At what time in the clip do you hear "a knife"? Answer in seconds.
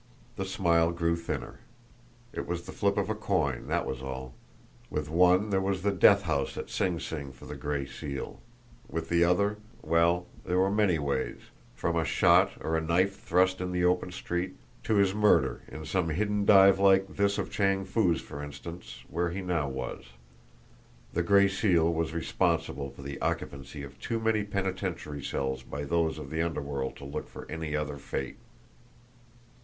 12.75-13.19